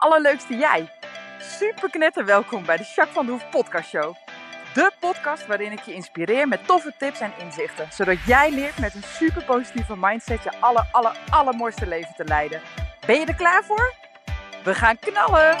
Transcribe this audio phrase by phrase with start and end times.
[0.00, 0.88] allerleukste jij.
[1.38, 4.14] Super knetter welkom bij de Jacques van de Hoef podcast show.
[4.74, 7.86] De podcast waarin ik je inspireer met toffe tips en inzichten.
[7.92, 12.60] Zodat jij leert met een super positieve mindset je aller, aller, allermooiste leven te leiden.
[13.06, 13.94] Ben je er klaar voor?
[14.64, 15.56] We gaan knallen!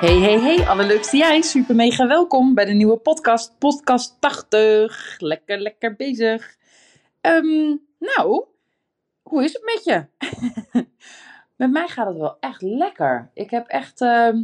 [0.00, 1.42] Hey, hey, hey, allerleukste jij.
[1.42, 5.16] Super mega welkom bij de nieuwe podcast, podcast 80.
[5.18, 6.56] Lekker, lekker bezig.
[7.20, 8.44] Ehm, nou,
[9.22, 10.06] hoe is het met je?
[11.60, 13.30] met mij gaat het wel echt lekker.
[13.34, 14.42] Ik heb echt ehm,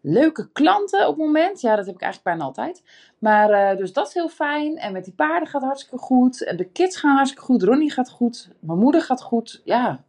[0.00, 1.60] leuke klanten op het moment.
[1.60, 2.82] Ja, dat heb ik eigenlijk bijna altijd.
[3.18, 4.76] Maar eh, dus dat is heel fijn.
[4.76, 6.44] En met die paarden gaat het hartstikke goed.
[6.44, 7.62] En de kids gaan hartstikke goed.
[7.62, 8.50] Ronnie gaat goed.
[8.58, 9.60] Mijn moeder gaat goed.
[9.64, 10.04] Ja,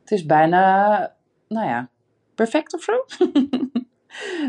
[0.00, 0.98] het is bijna,
[1.48, 1.88] nou ja,
[2.34, 3.04] perfect of zo.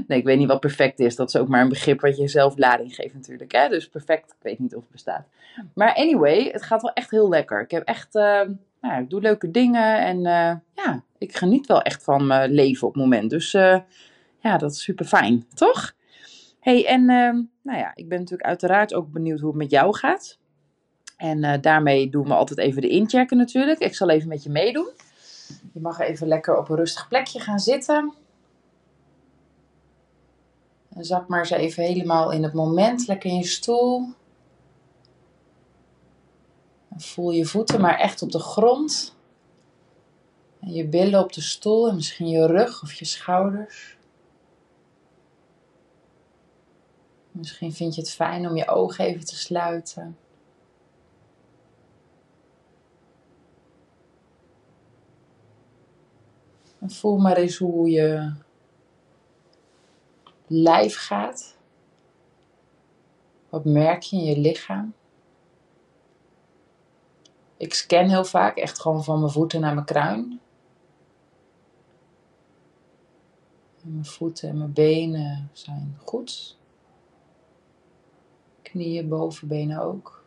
[0.07, 1.16] nee, ik weet niet wat perfect is.
[1.16, 3.51] Dat is ook maar een begrip wat je zelf lading geeft natuurlijk.
[3.51, 3.70] Hè?
[3.70, 5.27] Dus perfect, ik weet niet of het bestaat.
[5.74, 7.62] Maar anyway, het gaat wel echt heel lekker.
[7.62, 8.41] Ik heb echt, uh,
[8.82, 12.87] nou, ik doe leuke dingen en uh, ja, ik geniet wel echt van mijn leven
[12.87, 13.29] op het moment.
[13.29, 13.77] Dus uh,
[14.40, 15.96] ja, dat is super fijn, toch?
[16.59, 17.05] hey, en
[17.62, 20.37] nou ja, ik ben natuurlijk uiteraard ook benieuwd hoe het met jou gaat.
[21.18, 23.79] En daarmee doen we altijd even de inchecken natuurlijk.
[23.79, 24.90] Ik zal even met je meedoen.
[25.74, 28.13] Je mag even lekker op een rustig plekje gaan zitten.
[30.98, 34.07] En zak maar eens even helemaal in het moment, lekker in je stoel.
[36.95, 39.15] Voel je voeten maar echt op de grond.
[40.59, 43.98] En je billen op de stoel en misschien je rug of je schouders.
[47.31, 50.18] Misschien vind je het fijn om je ogen even te sluiten.
[56.79, 58.34] En voel maar eens hoe je
[60.48, 61.57] lijf gaat.
[63.49, 64.94] Wat merk je in je lichaam?
[67.58, 70.40] Ik scan heel vaak echt gewoon van mijn voeten naar mijn kruin.
[73.84, 76.57] Mijn voeten en mijn benen zijn goed.
[78.62, 80.24] Knieën, bovenbenen ook.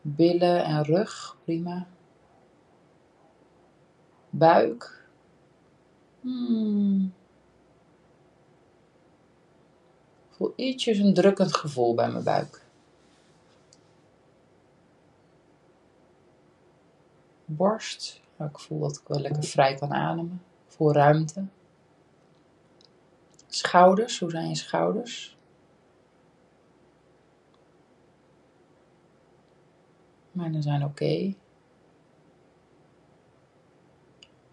[0.00, 1.86] Billen en rug, prima.
[4.30, 4.95] Buik.
[6.26, 7.14] Hmm.
[10.28, 12.62] Ik voel ietsjes een drukkend gevoel bij mijn buik.
[17.44, 18.20] Borst.
[18.38, 20.42] Ik voel dat ik wel lekker vrij kan ademen.
[20.66, 21.44] Ik voel ruimte.
[23.46, 24.18] Schouders.
[24.18, 25.36] Hoe zijn je schouders?
[30.32, 31.34] Mijne zijn oké.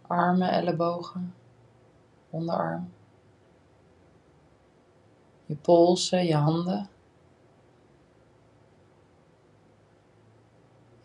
[0.01, 1.34] Armen, ellebogen
[2.34, 2.94] onderarm.
[5.46, 6.90] Je polsen, je handen.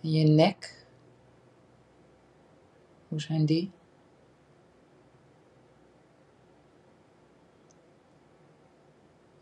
[0.00, 0.86] En je nek.
[3.08, 3.70] Hoe zijn die?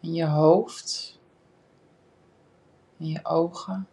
[0.01, 1.21] En je hoofd.
[2.99, 3.89] En je ogen.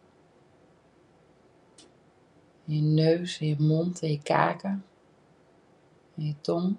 [2.66, 4.86] En je neus en je mond en je kaken.
[6.16, 6.78] En je tong.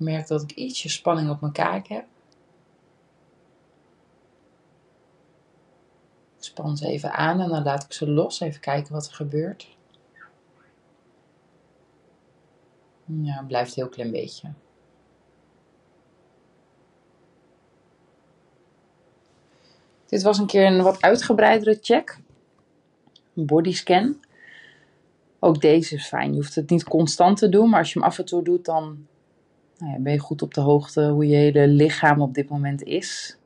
[0.00, 2.04] Merk dat ik ietsje spanning op mijn kaak heb.
[6.36, 8.40] Ik span ze even aan en dan laat ik ze los.
[8.40, 9.76] Even kijken wat er gebeurt.
[13.04, 14.52] Ja, het blijft een heel klein beetje.
[20.06, 22.18] Dit was een keer een wat uitgebreidere check.
[23.34, 24.24] Een bodyscan.
[25.38, 26.30] Ook deze is fijn.
[26.30, 28.64] Je hoeft het niet constant te doen, maar als je hem af en toe doet,
[28.64, 29.06] dan
[29.80, 33.38] nou ben je goed op de hoogte hoe je hele lichaam op dit moment is.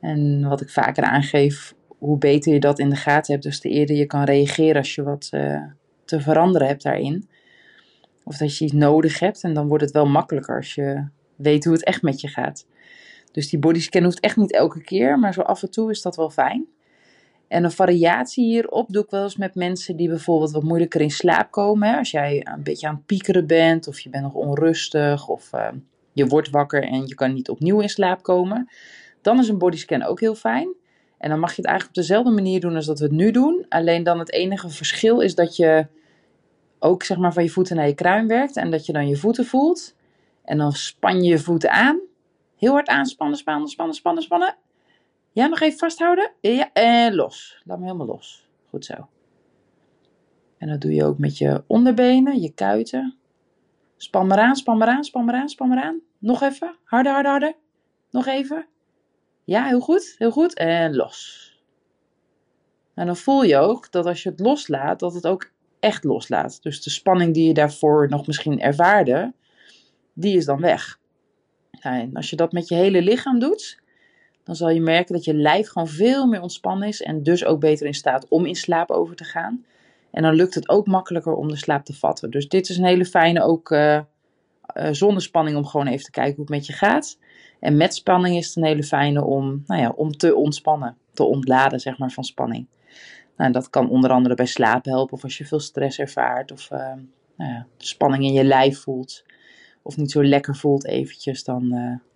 [0.00, 3.68] En wat ik vaker aangeef, hoe beter je dat in de gaten hebt, dus te
[3.68, 5.62] eerder je kan reageren als je wat uh,
[6.04, 7.28] te veranderen hebt daarin.
[8.24, 11.64] Of dat je iets nodig hebt en dan wordt het wel makkelijker als je weet
[11.64, 12.66] hoe het echt met je gaat.
[13.32, 16.16] Dus die bodyscan hoeft echt niet elke keer, maar zo af en toe is dat
[16.16, 16.66] wel fijn.
[17.48, 21.10] En een variatie hierop doe ik wel eens met mensen die bijvoorbeeld wat moeilijker in
[21.10, 21.98] slaap komen.
[21.98, 25.68] Als jij een beetje aan het piekeren bent, of je bent nog onrustig, of uh,
[26.12, 28.68] je wordt wakker en je kan niet opnieuw in slaap komen.
[29.22, 30.74] Dan is een bodyscan ook heel fijn.
[31.18, 33.30] En dan mag je het eigenlijk op dezelfde manier doen als dat we het nu
[33.30, 33.66] doen.
[33.68, 35.86] Alleen dan het enige verschil is dat je
[36.78, 38.56] ook zeg maar van je voeten naar je kruin werkt.
[38.56, 39.94] En dat je dan je voeten voelt.
[40.44, 42.00] En dan span je je voeten aan.
[42.56, 44.56] Heel hard aanspannen, spannen, spannen, spannen, spannen.
[45.38, 46.32] Ja, nog even vasthouden.
[46.40, 47.62] Ja, en los.
[47.64, 48.48] Laat me helemaal los.
[48.68, 49.08] Goed zo.
[50.56, 53.16] En dat doe je ook met je onderbenen, je kuiten.
[53.96, 56.00] Span maar aan, span maar aan, span maar aan, span maar aan.
[56.18, 56.76] Nog even.
[56.84, 57.54] Harder, harder, harder.
[58.10, 58.66] Nog even.
[59.44, 60.54] Ja, heel goed, heel goed.
[60.54, 61.46] En los.
[62.94, 65.50] En dan voel je ook dat als je het loslaat, dat het ook
[65.80, 66.62] echt loslaat.
[66.62, 69.32] Dus de spanning die je daarvoor nog misschien ervaarde,
[70.12, 70.98] die is dan weg.
[71.70, 73.86] En als je dat met je hele lichaam doet,
[74.48, 77.60] dan zal je merken dat je lijf gewoon veel meer ontspannen is en dus ook
[77.60, 79.64] beter in staat om in slaap over te gaan.
[80.10, 82.30] En dan lukt het ook makkelijker om de slaap te vatten.
[82.30, 84.00] Dus dit is een hele fijne ook uh,
[84.90, 87.18] zonder spanning om gewoon even te kijken hoe het met je gaat.
[87.60, 91.24] En met spanning is het een hele fijne om, nou ja, om te ontspannen, te
[91.24, 92.66] ontladen zeg maar van spanning.
[93.36, 96.70] Nou, dat kan onder andere bij slaap helpen of als je veel stress ervaart of
[96.70, 96.78] uh,
[97.36, 99.24] nou ja, spanning in je lijf voelt
[99.82, 101.68] of niet zo lekker voelt eventjes, dan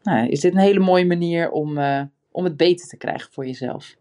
[0.03, 1.79] nou, is dit een hele mooie manier om,
[2.33, 3.97] om het beter te krijgen voor jezelf.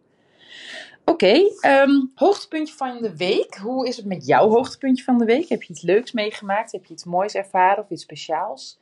[1.05, 3.55] Oké, okay, um, hoogtepuntje van de week.
[3.55, 5.49] Hoe is het met jouw hoogtepuntje van de week?
[5.49, 6.71] Heb je iets leuks meegemaakt?
[6.71, 8.79] Heb je iets moois ervaren of iets speciaals?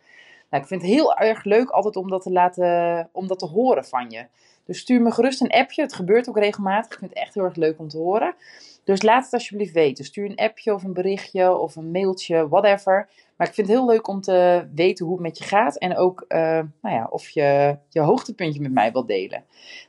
[0.50, 3.46] Nou, ik vind het heel erg leuk altijd om dat te laten, om dat te
[3.46, 4.26] horen van je.
[4.66, 5.82] Dus stuur me gerust een appje.
[5.82, 6.92] Het gebeurt ook regelmatig.
[6.92, 8.36] Ik vind het echt heel erg leuk om te horen.
[8.84, 10.06] Dus laat het alsjeblieft weten.
[10.06, 13.10] Stuur een appje of een berichtje of een mailtje, whatever.
[13.40, 15.78] Maar ik vind het heel leuk om te weten hoe het met je gaat.
[15.78, 16.40] En ook uh,
[16.82, 19.44] nou ja, of je je hoogtepuntje met mij wilt delen.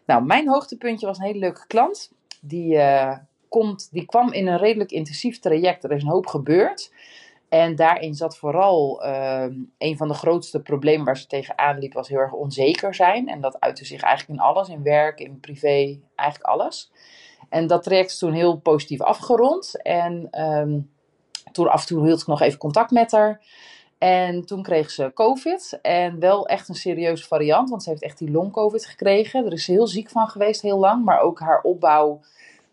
[0.06, 2.12] Nou, mijn hoogtepuntje was een hele leuke klant.
[2.40, 3.16] Die, uh,
[3.48, 5.84] komt, die kwam in een redelijk intensief traject.
[5.84, 6.92] Er is een hoop gebeurd.
[7.48, 9.46] En daarin zat vooral uh,
[9.78, 13.28] een van de grootste problemen waar ze tegenaan liep, was heel erg onzeker zijn.
[13.28, 16.92] En dat uitte zich eigenlijk in alles, in werk, in privé, eigenlijk alles.
[17.48, 19.82] En dat traject is toen heel positief afgerond.
[19.82, 20.90] En um,
[21.52, 23.40] toen af en toe hield ik nog even contact met haar.
[23.98, 25.78] En toen kreeg ze COVID.
[25.82, 29.46] En wel echt een serieuze variant, want ze heeft echt die long-COVID gekregen.
[29.46, 31.04] Er is ze heel ziek van geweest, heel lang.
[31.04, 32.20] Maar ook haar opbouw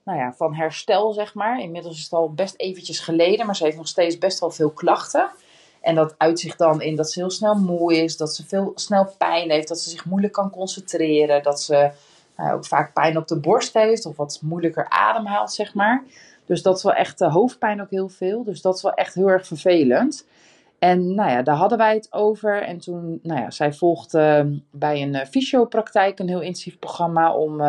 [0.04, 1.60] nou ja, van herstel, zeg maar.
[1.60, 4.70] Inmiddels is het al best eventjes geleden, maar ze heeft nog steeds best wel veel
[4.70, 5.30] klachten.
[5.82, 9.16] En dat uitzicht dan in dat ze heel snel moe is, dat ze veel snel
[9.18, 11.92] pijn heeft, dat ze zich moeilijk kan concentreren, dat ze
[12.38, 16.04] nou, ook vaak pijn op de borst heeft of wat moeilijker ademhaalt, zeg maar.
[16.48, 18.44] Dus dat is wel echt uh, hoofdpijn ook heel veel.
[18.44, 20.28] Dus dat is wel echt heel erg vervelend.
[20.80, 22.62] En nou ja, daar hadden wij het over.
[22.62, 27.34] En toen, nou ja, zij volgde uh, bij een uh, fysiopraktijk een heel intensief programma
[27.34, 27.62] om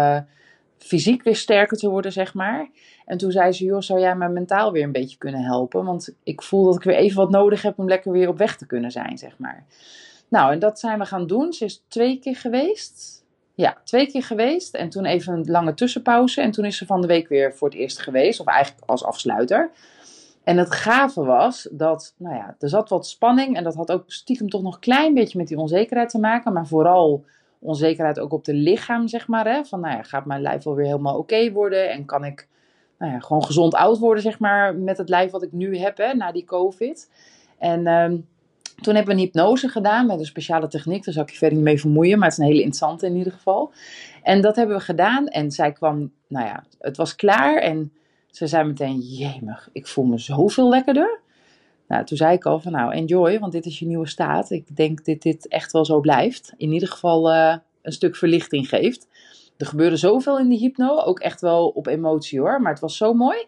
[0.79, 2.71] fysiek weer sterker te worden, zeg maar.
[3.07, 5.85] En toen zei ze, joh, zou jij mij mentaal weer een beetje kunnen helpen?
[5.85, 8.57] Want ik voel dat ik weer even wat nodig heb om lekker weer op weg
[8.57, 9.65] te kunnen zijn, zeg maar.
[10.29, 11.53] Nou, en dat zijn we gaan doen.
[11.53, 13.25] Ze is twee keer geweest.
[13.59, 14.75] Ja, twee keer geweest.
[14.75, 16.41] En toen even een lange tussenpauze.
[16.41, 18.41] En toen is ze van de week weer voor het eerst geweest.
[18.41, 19.71] Of eigenlijk als afsluiter.
[20.45, 23.57] En het gave was dat, nou ja, er zat wat spanning.
[23.57, 26.53] En dat had ook stiekem toch nog een klein beetje met die onzekerheid te maken.
[26.53, 27.25] Maar vooral
[27.59, 29.47] onzekerheid ook op de lichaam, zeg maar.
[29.47, 29.65] Hè?
[29.65, 31.91] Van, nou ja, gaat mijn lijf wel weer helemaal oké worden?
[31.91, 32.49] En kan ik
[32.99, 35.97] nou ja, gewoon gezond oud worden, zeg maar, met het lijf wat ik nu heb,
[35.97, 37.11] hè, na die COVID.
[37.59, 38.29] En um,
[38.81, 41.05] toen hebben we een hypnose gedaan met een speciale techniek.
[41.05, 43.17] Daar zal ik je verder niet mee vermoeien, maar het is een hele interessante in
[43.17, 43.73] ieder geval.
[44.23, 45.27] En dat hebben we gedaan.
[45.27, 47.57] En zij kwam, nou ja, het was klaar.
[47.57, 47.93] En
[48.31, 51.21] ze zei meteen, jemig, ik voel me zoveel lekkerder.
[51.89, 54.51] Nou, toen zei ik al van nou, enjoy, want dit is je nieuwe staat.
[54.51, 56.53] Ik denk dat dit echt wel zo blijft.
[56.57, 59.09] In ieder geval uh, een stuk verlichting geeft.
[59.57, 62.97] Er gebeurde zoveel in die hypno, ook echt wel op emotie hoor, maar het was
[62.97, 63.47] zo mooi.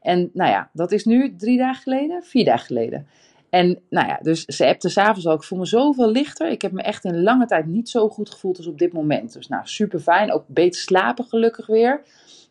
[0.00, 3.06] En nou ja, dat is nu drie dagen geleden, vier dagen geleden.
[3.52, 6.50] En nou ja, dus ze appte s'avonds al, ik voel me zoveel lichter.
[6.50, 9.32] Ik heb me echt in lange tijd niet zo goed gevoeld als op dit moment.
[9.32, 10.32] Dus nou, super fijn.
[10.32, 12.02] Ook beter slapen gelukkig weer.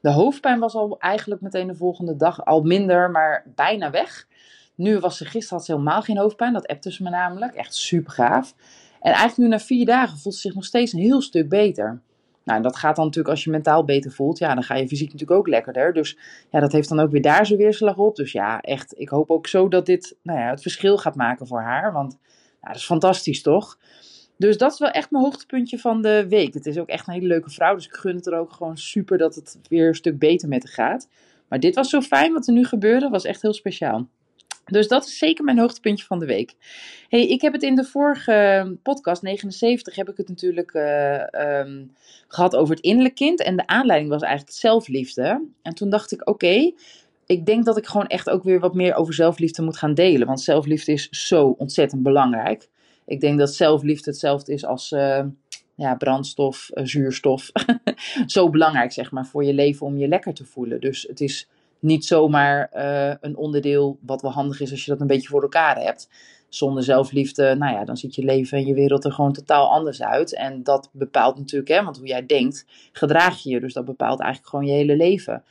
[0.01, 4.27] De hoofdpijn was al eigenlijk meteen de volgende dag al minder, maar bijna weg.
[4.75, 6.53] Nu was ze gisteren had ze helemaal geen hoofdpijn.
[6.53, 7.53] Dat appte ze me namelijk.
[7.53, 8.55] Echt super gaaf.
[9.01, 12.01] En eigenlijk nu na vier dagen voelt ze zich nog steeds een heel stuk beter.
[12.43, 14.37] Nou, en dat gaat dan natuurlijk als je mentaal beter voelt.
[14.37, 15.93] Ja, dan ga je fysiek natuurlijk ook lekkerder.
[15.93, 16.17] Dus
[16.49, 18.15] ja, dat heeft dan ook weer daar zijn weerslag op.
[18.15, 21.47] Dus ja, echt, ik hoop ook zo dat dit nou ja, het verschil gaat maken
[21.47, 21.93] voor haar.
[21.93, 22.17] Want
[22.61, 23.77] dat is fantastisch, toch?
[24.37, 26.53] Dus dat is wel echt mijn hoogtepuntje van de week.
[26.53, 27.75] Het is ook echt een hele leuke vrouw.
[27.75, 30.63] Dus ik gun het er ook gewoon super dat het weer een stuk beter met
[30.63, 31.07] haar gaat.
[31.47, 33.09] Maar dit was zo fijn wat er nu gebeurde.
[33.09, 34.07] Was echt heel speciaal.
[34.65, 36.55] Dus dat is zeker mijn hoogtepuntje van de week.
[37.09, 41.91] Hey, ik heb het in de vorige podcast, 79, heb ik het natuurlijk uh, um,
[42.27, 43.41] gehad over het innerlijk kind.
[43.41, 45.47] En de aanleiding was eigenlijk zelfliefde.
[45.61, 46.71] En toen dacht ik, oké,
[47.25, 50.27] ik denk dat ik gewoon echt ook weer wat meer over zelfliefde moet gaan delen.
[50.27, 52.69] Want zelfliefde is zo ontzettend belangrijk.
[53.05, 55.23] Ik denk dat zelfliefde hetzelfde is als uh,
[55.75, 57.51] ja, brandstof, uh, zuurstof.
[58.25, 60.81] zo belangrijk, zeg maar, voor je leven om je lekker te voelen.
[60.81, 61.47] Dus het is
[61.81, 65.41] niet zomaar uh, een onderdeel wat wel handig is als je dat een beetje voor
[65.41, 66.09] elkaar hebt.
[66.49, 70.01] Zonder zelfliefde, nou ja, dan ziet je leven en je wereld er gewoon totaal anders
[70.01, 70.35] uit.
[70.35, 73.59] En dat bepaalt natuurlijk, hè, want hoe jij denkt, gedraag je je.
[73.59, 75.43] Dus dat bepaalt eigenlijk gewoon je hele leven.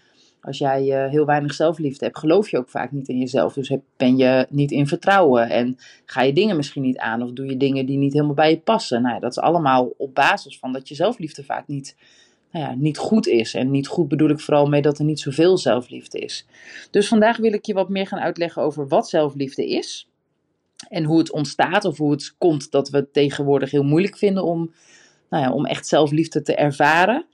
[0.43, 3.53] Als jij uh, heel weinig zelfliefde hebt, geloof je ook vaak niet in jezelf.
[3.53, 7.33] Dus heb, ben je niet in vertrouwen en ga je dingen misschien niet aan of
[7.33, 9.03] doe je dingen die niet helemaal bij je passen.
[9.03, 11.97] Nou, ja, dat is allemaal op basis van dat je zelfliefde vaak niet,
[12.51, 13.55] nou ja, niet goed is.
[13.55, 16.47] En niet goed bedoel ik vooral mee dat er niet zoveel zelfliefde is.
[16.91, 20.09] Dus vandaag wil ik je wat meer gaan uitleggen over wat zelfliefde is.
[20.89, 24.45] En hoe het ontstaat of hoe het komt dat we het tegenwoordig heel moeilijk vinden
[24.45, 24.75] om,
[25.31, 27.27] nou ja, om echt zelfliefde te ervaren.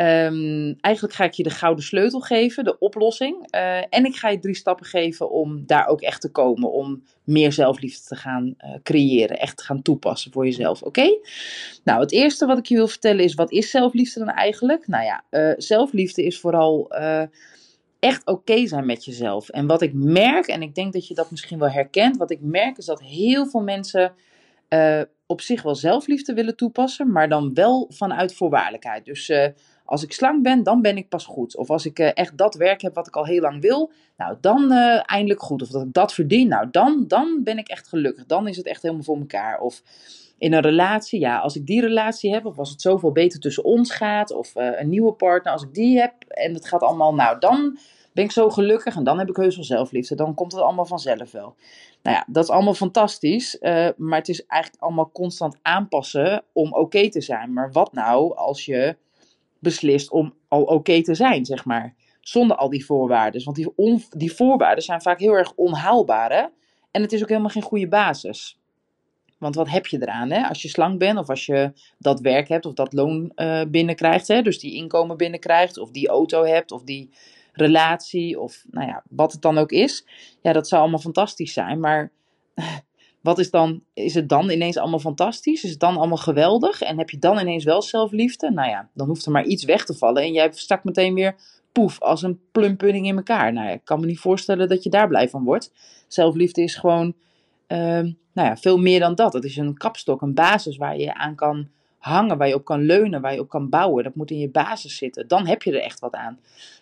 [0.00, 3.54] Um, eigenlijk ga ik je de gouden sleutel geven, de oplossing.
[3.54, 6.72] Uh, en ik ga je drie stappen geven om daar ook echt te komen.
[6.72, 9.38] Om meer zelfliefde te gaan uh, creëren.
[9.38, 10.82] Echt te gaan toepassen voor jezelf.
[10.82, 11.18] Oké?
[11.84, 14.86] Nou, het eerste wat ik je wil vertellen is: wat is zelfliefde dan eigenlijk?
[14.86, 16.94] Nou ja, uh, zelfliefde is vooral
[17.98, 19.48] echt oké zijn met jezelf.
[19.48, 22.16] En wat ik merk, en ik denk dat je dat misschien wel herkent.
[22.16, 24.12] Wat ik merk is dat heel veel mensen
[25.26, 27.12] op zich wel zelfliefde willen toepassen.
[27.12, 29.04] Maar dan wel vanuit voorwaardelijkheid.
[29.04, 29.32] Dus
[29.86, 31.56] als ik slank ben, dan ben ik pas goed.
[31.56, 34.36] Of als ik uh, echt dat werk heb wat ik al heel lang wil, nou
[34.40, 35.62] dan uh, eindelijk goed.
[35.62, 38.26] Of dat ik dat verdien, nou dan, dan ben ik echt gelukkig.
[38.26, 39.60] Dan is het echt helemaal voor elkaar.
[39.60, 39.82] Of
[40.38, 43.64] in een relatie, ja, als ik die relatie heb, of als het zoveel beter tussen
[43.64, 47.14] ons gaat, of uh, een nieuwe partner, als ik die heb en het gaat allemaal,
[47.14, 47.78] nou dan
[48.12, 50.14] ben ik zo gelukkig en dan heb ik heus wel zelfliefde.
[50.14, 51.54] Dan komt het allemaal vanzelf wel.
[52.02, 53.58] Nou ja, dat is allemaal fantastisch,
[53.96, 57.52] maar het is eigenlijk allemaal constant aanpassen om oké te zijn.
[57.52, 58.96] Maar wat nou als je
[59.66, 61.94] beslist om al oké te zijn, zeg maar.
[62.20, 63.44] Zonder al die voorwaarden.
[63.44, 66.32] Want die, die voorwaarden zijn vaak heel erg onhaalbaar.
[66.32, 66.44] Hè?
[66.90, 68.58] En het is ook helemaal geen goede basis.
[69.38, 70.48] Want wat heb je eraan hè?
[70.48, 74.28] als je slank bent of als je dat werk hebt of dat loon uh, binnenkrijgt.
[74.28, 74.42] Hè?
[74.42, 77.10] Dus die inkomen binnenkrijgt of die auto hebt of die
[77.52, 80.06] relatie of nou ja, wat het dan ook is.
[80.42, 81.80] Ja, dat zou allemaal fantastisch zijn.
[81.80, 82.10] Maar
[83.26, 85.64] wat is dan, is het dan ineens allemaal fantastisch?
[85.64, 86.80] Is het dan allemaal geweldig?
[86.80, 88.50] En heb je dan ineens wel zelfliefde?
[88.50, 91.34] Nou ja, dan hoeft er maar iets weg te vallen en jij stak meteen weer
[91.72, 93.52] poef, als een plumpudding in elkaar.
[93.52, 95.72] Nou ja, ik kan me niet voorstellen dat je daar blij van wordt.
[96.08, 97.14] Zelfliefde is gewoon,
[97.68, 97.78] uh,
[98.32, 99.32] nou ja, veel meer dan dat.
[99.32, 101.68] Het is een kapstok, een basis waar je aan kan
[101.98, 104.04] hangen, waar je op kan leunen, waar je op kan bouwen.
[104.04, 105.28] Dat moet in je basis zitten.
[105.28, 106.38] Dan heb je er echt wat aan.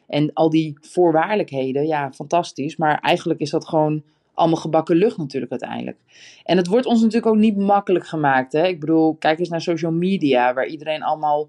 [0.07, 2.77] En al die voorwaardelijkheden, ja, fantastisch.
[2.77, 4.03] Maar eigenlijk is dat gewoon
[4.35, 5.97] allemaal gebakken lucht natuurlijk uiteindelijk.
[6.45, 8.53] En het wordt ons natuurlijk ook niet makkelijk gemaakt.
[8.53, 8.67] Hè?
[8.67, 11.49] Ik bedoel, kijk eens naar social media, waar iedereen allemaal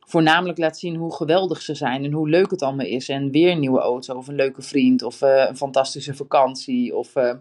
[0.00, 3.08] voornamelijk laat zien hoe geweldig ze zijn en hoe leuk het allemaal is.
[3.08, 7.16] En weer een nieuwe auto of een leuke vriend of uh, een fantastische vakantie of
[7.16, 7.32] uh,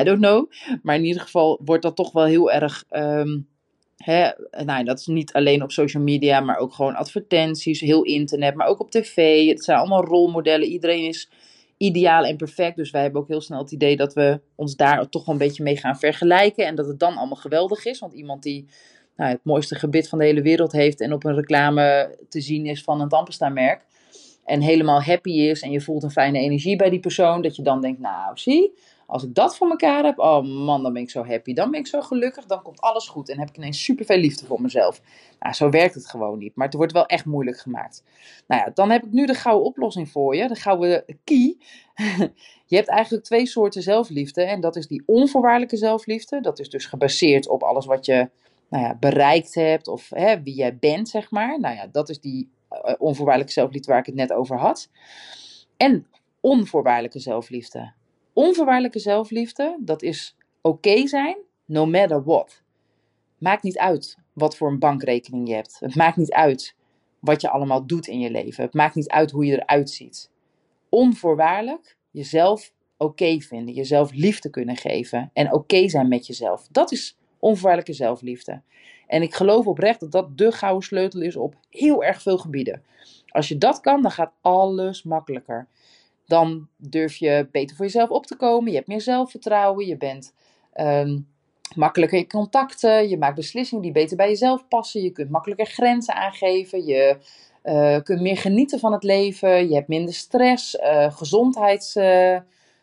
[0.00, 0.50] I don't know.
[0.82, 2.84] Maar in ieder geval wordt dat toch wel heel erg...
[2.90, 3.48] Um,
[3.96, 4.30] Hè,
[4.64, 8.66] nou, dat is niet alleen op social media, maar ook gewoon advertenties, heel internet, maar
[8.66, 9.48] ook op tv.
[9.48, 10.68] Het zijn allemaal rolmodellen.
[10.68, 11.30] Iedereen is
[11.76, 12.76] ideaal en perfect.
[12.76, 15.40] Dus wij hebben ook heel snel het idee dat we ons daar toch wel een
[15.40, 16.66] beetje mee gaan vergelijken.
[16.66, 17.98] En dat het dan allemaal geweldig is.
[17.98, 18.66] Want iemand die
[19.16, 22.66] nou, het mooiste gebit van de hele wereld heeft en op een reclame te zien
[22.66, 23.84] is van een tandpasta-merk.
[24.44, 27.42] En helemaal happy is en je voelt een fijne energie bij die persoon.
[27.42, 28.72] Dat je dan denkt, nou zie,
[29.06, 31.52] als ik dat voor elkaar heb, oh man, dan ben ik zo happy.
[31.52, 33.28] Dan ben ik zo gelukkig, dan komt alles goed.
[33.28, 35.00] En heb ik ineens superveel liefde voor mezelf.
[35.38, 36.54] Nou, zo werkt het gewoon niet.
[36.54, 38.04] Maar het wordt wel echt moeilijk gemaakt.
[38.46, 40.48] Nou ja, dan heb ik nu de gouden oplossing voor je.
[40.48, 41.56] De gouden key.
[42.66, 44.42] je hebt eigenlijk twee soorten zelfliefde.
[44.42, 46.40] En dat is die onvoorwaardelijke zelfliefde.
[46.40, 48.30] Dat is dus gebaseerd op alles wat je
[48.68, 49.88] nou ja, bereikt hebt.
[49.88, 51.60] Of hè, wie jij bent, zeg maar.
[51.60, 54.88] Nou ja, dat is die uh, onvoorwaardelijke zelfliefde waar ik het net over had.
[55.76, 56.06] En
[56.40, 57.92] onvoorwaardelijke zelfliefde.
[58.36, 62.62] Onvoorwaardelijke zelfliefde, dat is oké zijn, no matter what.
[63.38, 65.76] Maakt niet uit wat voor een bankrekening je hebt.
[65.80, 66.74] Het maakt niet uit
[67.18, 68.64] wat je allemaal doet in je leven.
[68.64, 70.30] Het maakt niet uit hoe je eruit ziet.
[70.88, 76.68] Onvoorwaardelijk jezelf oké vinden, jezelf liefde kunnen geven en oké zijn met jezelf.
[76.70, 78.62] Dat is onvoorwaardelijke zelfliefde.
[79.06, 82.82] En ik geloof oprecht dat dat de gouden sleutel is op heel erg veel gebieden.
[83.28, 85.68] Als je dat kan, dan gaat alles makkelijker
[86.26, 88.70] dan durf je beter voor jezelf op te komen.
[88.70, 89.86] Je hebt meer zelfvertrouwen.
[89.86, 90.34] Je bent
[90.74, 91.26] um,
[91.74, 93.08] makkelijker in contacten.
[93.08, 95.02] Je maakt beslissingen die beter bij jezelf passen.
[95.02, 96.84] Je kunt makkelijker grenzen aangeven.
[96.84, 97.16] Je
[97.64, 99.68] uh, kunt meer genieten van het leven.
[99.68, 100.74] Je hebt minder stress.
[100.74, 102.38] Uh, gezondheids, uh,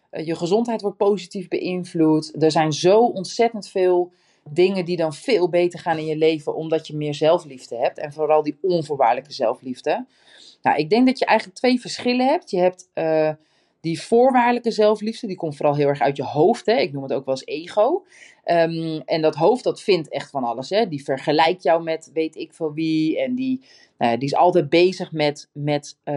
[0.10, 2.44] je gezondheid wordt positief beïnvloed.
[2.44, 4.12] Er zijn zo ontzettend veel
[4.50, 7.98] dingen die dan veel beter gaan in je leven omdat je meer zelfliefde hebt.
[7.98, 10.06] En vooral die onvoorwaardelijke zelfliefde.
[10.64, 12.50] Nou, ik denk dat je eigenlijk twee verschillen hebt.
[12.50, 13.32] Je hebt uh,
[13.80, 16.66] die voorwaardelijke zelfliefde, die komt vooral heel erg uit je hoofd.
[16.66, 16.76] Hè?
[16.76, 18.06] Ik noem het ook wel eens ego.
[18.46, 20.70] Um, en dat hoofd, dat vindt echt van alles.
[20.70, 20.88] Hè?
[20.88, 23.20] Die vergelijkt jou met weet ik veel wie.
[23.20, 23.62] En die,
[23.98, 26.16] nou die is altijd bezig met, met uh,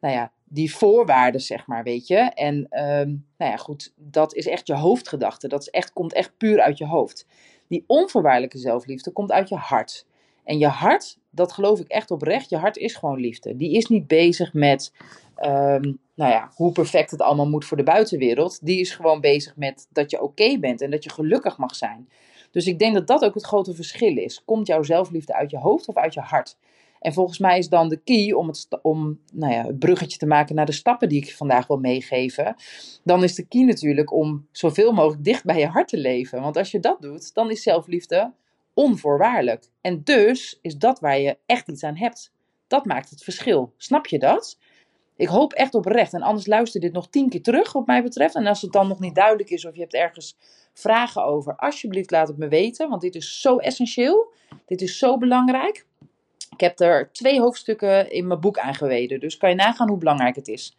[0.00, 2.16] nou ja, die voorwaarden, zeg maar, weet je.
[2.16, 5.48] En um, nou ja, goed, dat is echt je hoofdgedachte.
[5.48, 7.26] Dat is echt, komt echt puur uit je hoofd.
[7.68, 10.06] Die onvoorwaardelijke zelfliefde komt uit je hart.
[10.48, 13.56] En je hart, dat geloof ik echt oprecht, je hart is gewoon liefde.
[13.56, 14.92] Die is niet bezig met,
[15.34, 18.66] ehm, nou ja, hoe perfect het allemaal moet voor de buitenwereld.
[18.66, 22.08] Die is gewoon bezig met dat je oké bent en dat je gelukkig mag zijn.
[22.50, 24.44] Dus ik denk dat dat ook het grote verschil is.
[24.44, 26.56] Komt jouw zelfliefde uit je hoofd of uit je hart?
[27.00, 30.26] En volgens mij is dan de key om, het, om nou ja, het bruggetje te
[30.26, 32.54] maken naar de stappen die ik vandaag wil meegeven.
[33.04, 36.42] Dan is de key natuurlijk om zoveel mogelijk dicht bij je hart te leven.
[36.42, 38.32] Want als je dat doet, dan is zelfliefde
[38.78, 39.68] onvoorwaardelijk.
[39.80, 42.32] En dus is dat waar je echt iets aan hebt.
[42.66, 43.72] Dat maakt het verschil.
[43.76, 44.58] Snap je dat?
[45.16, 46.12] Ik hoop echt oprecht.
[46.12, 48.34] En anders luister dit nog tien keer terug, wat mij betreft.
[48.34, 50.36] En als het dan nog niet duidelijk is of je hebt ergens
[50.72, 52.88] vragen over, alsjeblieft laat het me weten.
[52.88, 54.32] Want dit is zo essentieel.
[54.66, 55.86] Dit is zo belangrijk.
[56.58, 59.98] Ik heb er twee hoofdstukken in mijn boek aan gewijd, dus kan je nagaan hoe
[59.98, 60.76] belangrijk het is.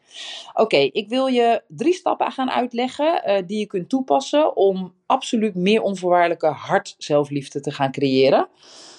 [0.53, 5.55] Oké, ik wil je drie stappen gaan uitleggen uh, die je kunt toepassen om absoluut
[5.55, 8.47] meer onvoorwaardelijke hart zelfliefde te gaan creëren.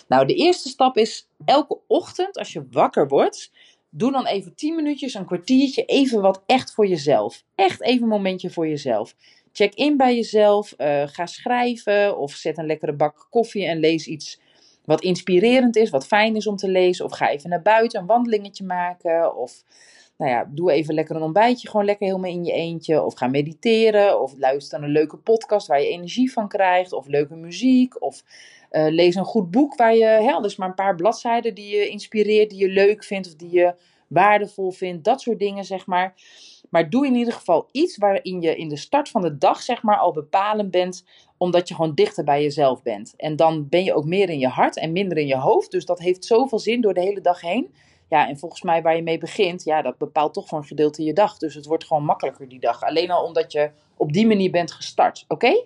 [0.09, 3.53] Nou, de eerste stap is elke ochtend als je wakker wordt,
[3.91, 7.45] doe dan even 10 minuutjes, een kwartiertje, even wat echt voor jezelf.
[7.55, 9.15] Echt even een momentje voor jezelf.
[9.53, 14.07] Check in bij jezelf, uh, ga schrijven of zet een lekkere bak koffie en lees
[14.07, 14.41] iets
[14.90, 17.04] wat inspirerend is, wat fijn is om te lezen.
[17.04, 19.37] Of ga even naar buiten, een wandelingetje maken.
[19.37, 19.64] Of
[20.16, 23.02] nou ja, doe even lekker een ontbijtje, gewoon lekker helemaal in je eentje.
[23.02, 26.92] Of ga mediteren, of luister naar een leuke podcast waar je energie van krijgt.
[26.92, 28.25] Of leuke muziek, of
[28.70, 31.88] uh, lees een goed boek waar je, hè, dus maar een paar bladzijden die je
[31.88, 33.75] inspireert, die je leuk vindt of die je
[34.09, 35.04] waardevol vindt.
[35.04, 36.14] Dat soort dingen, zeg maar.
[36.71, 39.83] Maar doe in ieder geval iets waarin je in de start van de dag, zeg
[39.83, 41.05] maar, al bepalend bent
[41.37, 43.15] omdat je gewoon dichter bij jezelf bent.
[43.17, 45.71] En dan ben je ook meer in je hart en minder in je hoofd.
[45.71, 47.75] Dus dat heeft zoveel zin door de hele dag heen.
[48.09, 51.03] Ja, en volgens mij waar je mee begint, ja, dat bepaalt toch voor een gedeelte
[51.03, 51.37] je dag.
[51.39, 52.83] Dus het wordt gewoon makkelijker die dag.
[52.83, 55.25] Alleen al omdat je op die manier bent gestart.
[55.29, 55.65] Oké?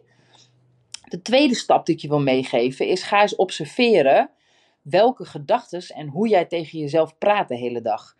[1.04, 4.30] De tweede stap die ik je wil meegeven is: ga eens observeren
[4.82, 8.16] welke gedachten en hoe jij tegen jezelf praat de hele dag.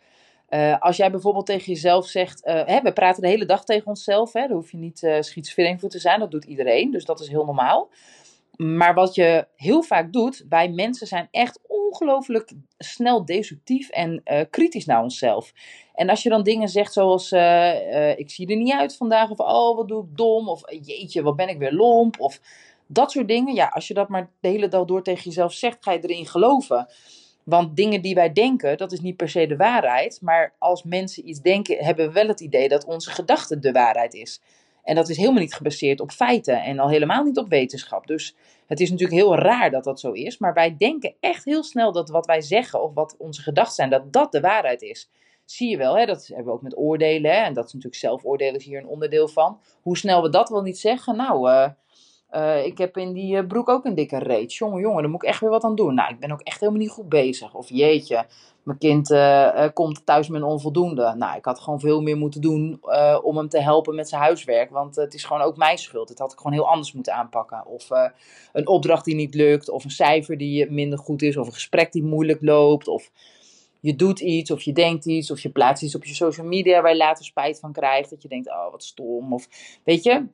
[0.54, 3.86] Uh, als jij bijvoorbeeld tegen jezelf zegt, uh, hè, we praten de hele dag tegen
[3.86, 7.20] onszelf, hè, daar hoef je niet uh, voor te zijn, dat doet iedereen, dus dat
[7.20, 7.88] is heel normaal.
[8.56, 14.84] Maar wat je heel vaak doet, wij mensen zijn echt ongelooflijk snel destructief en kritisch
[14.84, 15.52] naar onszelf.
[15.94, 17.32] En als je dan dingen zegt zoals,
[18.16, 21.36] ik zie er niet uit vandaag, of oh, wat doe ik dom, of jeetje, wat
[21.36, 22.40] ben ik weer lomp, of
[22.86, 23.54] dat soort dingen.
[23.54, 26.26] Ja, als je dat maar de hele dag door tegen jezelf zegt, ga je erin
[26.26, 26.88] geloven.
[27.44, 30.18] Want dingen die wij denken, dat is niet per se de waarheid.
[30.22, 34.14] Maar als mensen iets denken, hebben we wel het idee dat onze gedachte de waarheid
[34.14, 34.40] is.
[34.84, 38.06] En dat is helemaal niet gebaseerd op feiten en al helemaal niet op wetenschap.
[38.06, 38.34] Dus
[38.66, 40.38] het is natuurlijk heel raar dat dat zo is.
[40.38, 43.90] Maar wij denken echt heel snel dat wat wij zeggen of wat onze gedachten zijn,
[43.90, 45.10] dat dat de waarheid is.
[45.44, 46.06] Zie je wel, hè?
[46.06, 47.30] dat hebben we ook met oordelen.
[47.30, 47.36] Hè?
[47.36, 49.60] En dat is natuurlijk zelfoordelen hier een onderdeel van.
[49.82, 51.16] Hoe snel we dat wel niet zeggen.
[51.16, 51.68] Nou, uh,
[52.34, 54.54] uh, ik heb in die uh, broek ook een dikke reet.
[54.54, 55.94] Jongen, jongen, daar moet ik echt weer wat aan doen.
[55.94, 57.54] Nou, ik ben ook echt helemaal niet goed bezig.
[57.54, 58.26] Of jeetje,
[58.62, 61.14] mijn kind uh, komt thuis met een onvoldoende.
[61.16, 62.80] Nou, ik had gewoon veel meer moeten doen
[63.22, 64.70] om hem te helpen met zijn huiswerk.
[64.70, 66.08] Want het is gewoon ook mijn schuld.
[66.08, 67.66] Het had ik gewoon heel anders moeten aanpakken.
[67.66, 67.88] Of
[68.52, 69.70] een opdracht die niet lukt.
[69.70, 71.36] Of een cijfer die minder goed is.
[71.36, 72.88] Of een gesprek die moeilijk loopt.
[72.88, 73.10] Of
[73.80, 76.82] je doet iets of je denkt iets of je plaatst iets op je social media
[76.82, 78.10] waar je later spijt van krijgt.
[78.10, 79.32] Dat je denkt, oh wat stom.
[79.32, 79.48] Of
[79.84, 80.26] weet je,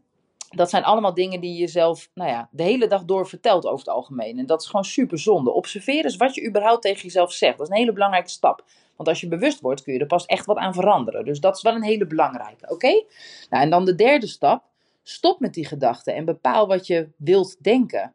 [0.56, 3.78] dat zijn allemaal dingen die je zelf nou ja, de hele dag door vertelt over
[3.78, 4.38] het algemeen.
[4.38, 5.52] En dat is gewoon super zonde.
[5.52, 7.58] Observeer eens wat je überhaupt tegen jezelf zegt.
[7.58, 8.64] Dat is een hele belangrijke stap.
[8.96, 11.24] Want als je bewust wordt, kun je er pas echt wat aan veranderen.
[11.24, 12.68] Dus dat is wel een hele belangrijke.
[12.68, 13.04] Oké?
[13.50, 14.62] Nou, en dan de derde stap.
[15.02, 18.14] Stop met die gedachten en bepaal wat je wilt denken.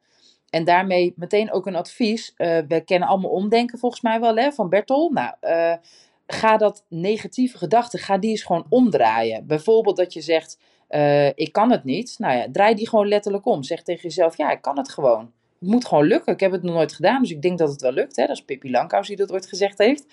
[0.50, 2.34] En daarmee meteen ook een advies.
[2.38, 5.12] Uh, we kennen allemaal omdenken volgens mij wel hè, van Bertol.
[5.12, 5.74] Nou, uh,
[6.28, 9.48] ga dat negatieve gedachte, ga die eens gewoon omdraaien.
[9.48, 10.58] Bijvoorbeeld dat je zegt
[10.96, 12.16] uh, ik kan het niet.
[12.18, 13.64] Nou ja, draai die gewoon letterlijk om.
[13.64, 15.32] Zeg tegen jezelf, ja, ik kan het gewoon.
[15.60, 16.34] Het moet gewoon lukken.
[16.34, 18.16] Ik heb het nog nooit gedaan, dus ik denk dat het wel lukt.
[18.16, 18.26] Hè?
[18.26, 20.06] Dat is Pippi Lankhuis die dat ooit gezegd heeft.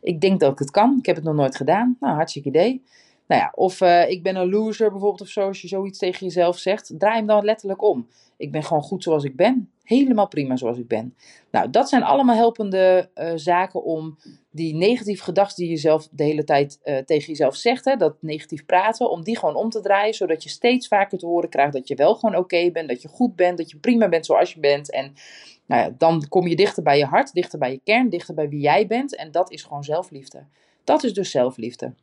[0.00, 0.96] Ik denk dat ik het kan.
[0.98, 1.96] Ik heb het nog nooit gedaan.
[2.00, 2.82] Nou, hartstikke idee.
[3.26, 5.46] Nou ja, of uh, ik ben een loser bijvoorbeeld of zo.
[5.46, 8.06] Als je zoiets tegen jezelf zegt, draai hem dan letterlijk om.
[8.36, 9.70] Ik ben gewoon goed zoals ik ben.
[9.90, 11.14] Helemaal prima zoals ik ben.
[11.50, 14.18] Nou, dat zijn allemaal helpende uh, zaken om
[14.50, 18.16] die negatieve gedachten die je zelf de hele tijd uh, tegen jezelf zegt, hè, dat
[18.20, 21.72] negatief praten, om die gewoon om te draaien, zodat je steeds vaker te horen krijgt
[21.72, 24.52] dat je wel gewoon oké bent, dat je goed bent, dat je prima bent zoals
[24.52, 24.90] je bent.
[24.90, 25.14] En
[25.66, 28.48] nou ja, dan kom je dichter bij je hart, dichter bij je kern, dichter bij
[28.48, 29.16] wie jij bent.
[29.16, 30.44] En dat is gewoon zelfliefde.
[30.84, 31.94] Dat is dus zelfliefde.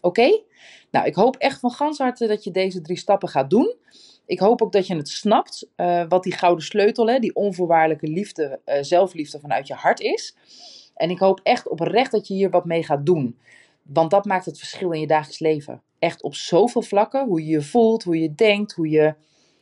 [0.00, 0.40] Oké?
[0.90, 3.74] Nou, ik hoop echt van gans harte dat je deze drie stappen gaat doen.
[4.28, 8.06] Ik hoop ook dat je het snapt, uh, wat die gouden sleutel, hè, die onvoorwaardelijke
[8.06, 10.36] liefde, uh, zelfliefde vanuit je hart is.
[10.94, 13.38] En ik hoop echt oprecht dat je hier wat mee gaat doen.
[13.82, 15.82] Want dat maakt het verschil in je dagelijks leven.
[15.98, 17.26] Echt op zoveel vlakken.
[17.26, 19.14] Hoe je je voelt, hoe je denkt, hoe je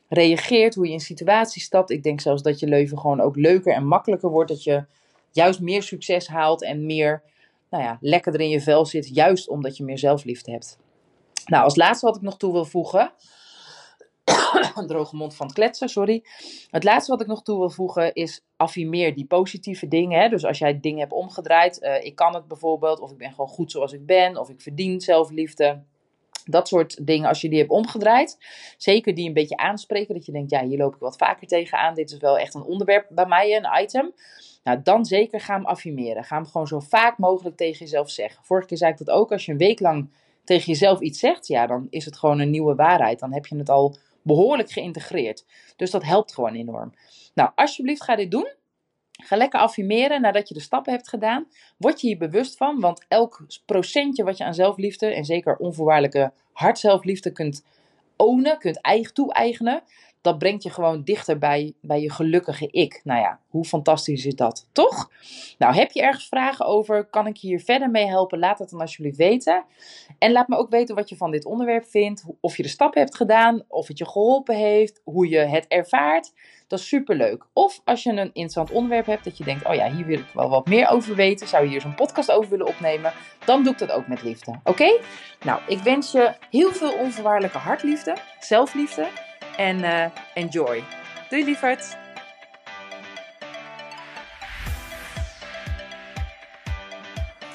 [0.08, 1.90] reageert, hoe je in situaties stapt.
[1.90, 4.50] Ik denk zelfs dat je leven gewoon ook leuker en makkelijker wordt.
[4.50, 4.84] Dat je
[5.30, 7.22] juist meer succes haalt en meer
[7.70, 10.78] nou ja, lekkerder in je vel zit, juist omdat je meer zelfliefde hebt.
[11.46, 13.12] Nou, als laatste wat ik nog toe wil voegen.
[14.74, 16.24] een droge mond van het kletsen, sorry.
[16.70, 20.20] Het laatste wat ik nog toe wil voegen is affirmeer die positieve dingen.
[20.20, 20.28] Hè?
[20.28, 23.48] Dus als jij dingen hebt omgedraaid, uh, ik kan het bijvoorbeeld, of ik ben gewoon
[23.48, 25.82] goed zoals ik ben, of ik verdien zelfliefde.
[26.44, 28.38] Dat soort dingen, als je die hebt omgedraaid,
[28.76, 31.94] zeker die een beetje aanspreken, dat je denkt, ja, hier loop ik wat vaker tegenaan,
[31.94, 34.12] dit is wel echt een onderwerp bij mij, een item.
[34.66, 36.24] Nou, dan zeker ga hem affirmeren.
[36.24, 38.44] Ga hem gewoon zo vaak mogelijk tegen jezelf zeggen.
[38.44, 40.10] Vorige keer zei ik dat ook, als je een week lang
[40.44, 43.18] tegen jezelf iets zegt, ja, dan is het gewoon een nieuwe waarheid.
[43.18, 45.44] Dan heb je het al behoorlijk geïntegreerd.
[45.76, 46.92] Dus dat helpt gewoon enorm.
[47.34, 48.54] Nou, alsjeblieft ga dit doen.
[49.10, 51.48] Ga lekker affirmeren nadat je de stappen hebt gedaan.
[51.76, 56.32] Word je hier bewust van, want elk procentje wat je aan zelfliefde en zeker onvoorwaardelijke
[56.52, 57.64] hartzelfliefde kunt
[58.16, 59.82] ownen, kunt eigen toe-eigenen,
[60.26, 63.00] dat brengt je gewoon dichter bij, bij je gelukkige ik.
[63.04, 65.10] Nou ja, hoe fantastisch is dat, toch?
[65.58, 67.04] Nou, heb je ergens vragen over?
[67.04, 68.38] Kan ik je hier verder mee helpen?
[68.38, 69.64] Laat het dan alsjeblieft weten.
[70.18, 72.24] En laat me ook weten wat je van dit onderwerp vindt.
[72.40, 76.32] Of je de stap hebt gedaan, of het je geholpen heeft, hoe je het ervaart.
[76.66, 77.46] Dat is superleuk.
[77.52, 80.30] Of als je een interessant onderwerp hebt dat je denkt, oh ja, hier wil ik
[80.34, 81.48] wel wat meer over weten.
[81.48, 83.12] Zou je hier zo'n podcast over willen opnemen?
[83.44, 84.60] Dan doe ik dat ook met liefde.
[84.64, 84.98] Oké?
[85.44, 89.25] Nou, ik wens je heel veel onvoorwaardelijke hartliefde, zelfliefde.
[89.56, 90.84] En uh, enjoy.
[91.28, 91.96] Doei lieverd!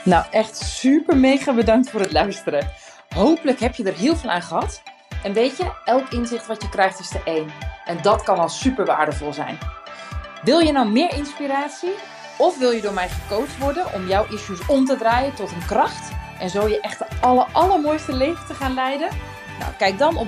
[0.04, 2.70] Nou, echt super mega bedankt voor het luisteren.
[3.16, 4.82] Hopelijk heb je er heel veel aan gehad.
[5.24, 7.52] En weet je, elk inzicht wat je krijgt is de één.
[7.86, 9.58] En dat kan al super waardevol zijn.
[10.44, 11.94] Wil je nou meer inspiratie?
[12.38, 15.66] Of wil je door mij gecoacht worden om jouw issues om te draaien tot een
[15.66, 16.12] kracht?
[16.40, 19.10] En zo je echt de aller, allermooiste leven te gaan leiden?
[19.60, 20.28] Nou, kijk dan op